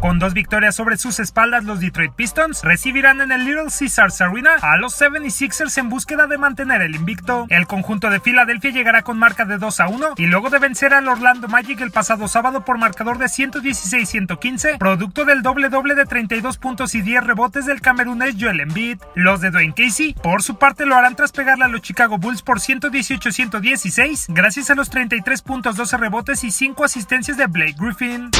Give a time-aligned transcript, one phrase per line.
[0.00, 4.50] Con dos victorias sobre sus espaldas, los Detroit Pistons recibirán en el Little Caesars Arena
[4.62, 7.46] a los 76ers en búsqueda de mantener el invicto.
[7.48, 10.94] El conjunto de Filadelfia llegará con marca de 2 a 1 y luego de vencer
[10.94, 16.04] al Orlando Magic el pasado sábado por marcador de 116-115, producto del doble doble de
[16.04, 18.98] 32 puntos y 10 rebotes del camerunés Joel Embiid.
[19.16, 22.42] Los de Dwayne Casey, por su parte, lo harán tras pegarle a los Chicago Bulls
[22.42, 28.30] por 118-116, gracias a los 33 puntos, 12 rebotes y 5 asistencias de Blake Griffin.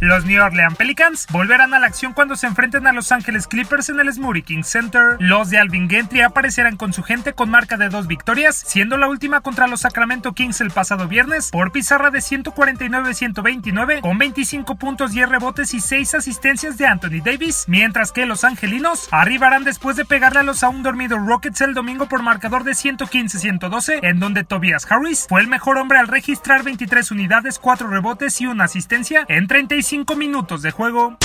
[0.00, 3.88] Los New Orleans Pelicans volverán a la acción cuando se enfrenten a Los Ángeles Clippers
[3.88, 5.16] en el Smoothie King Center.
[5.18, 9.08] Los de Alvin Gentry aparecerán con su gente con marca de dos victorias, siendo la
[9.08, 15.12] última contra los Sacramento Kings el pasado viernes por pizarra de 149-129 con 25 puntos,
[15.12, 20.04] 10 rebotes y 6 asistencias de Anthony Davis, mientras que los angelinos arribarán después de
[20.04, 24.86] pegarle a los aún dormidos Rockets el domingo por marcador de 115-112, en donde Tobias
[24.90, 29.46] Harris fue el mejor hombre al registrar 23 unidades, 4 rebotes y una asistencia en
[29.46, 31.16] 35 minutos de juego.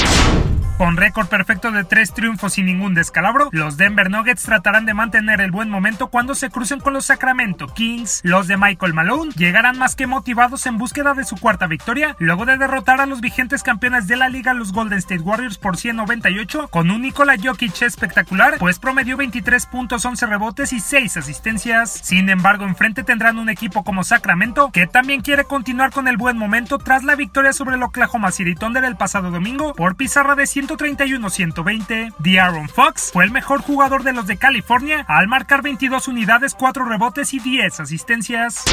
[0.77, 5.39] Con récord perfecto de tres triunfos y ningún descalabro, los Denver Nuggets tratarán de mantener
[5.39, 8.19] el buen momento cuando se crucen con los Sacramento Kings.
[8.25, 12.45] Los de Michael Malone llegarán más que motivados en búsqueda de su cuarta victoria, luego
[12.45, 16.67] de derrotar a los vigentes campeones de la liga, los Golden State Warriors, por 198,
[16.67, 22.01] con un Nikola Jokic espectacular, pues promedió 23 puntos, 11 rebotes y 6 asistencias.
[22.03, 26.37] Sin embargo, enfrente tendrán un equipo como Sacramento, que también quiere continuar con el buen
[26.37, 30.45] momento tras la victoria sobre el Oklahoma City Thunder el pasado domingo por pizarra de
[30.67, 32.13] 131-120.
[32.19, 36.85] De'Aaron Fox fue el mejor jugador de los de California al marcar 22 unidades, 4
[36.85, 38.63] rebotes y 10 asistencias.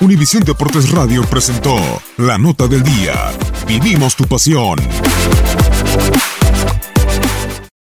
[0.00, 1.76] Univisión Deportes Radio presentó
[2.18, 3.14] La Nota del Día.
[3.66, 4.78] Vivimos tu pasión.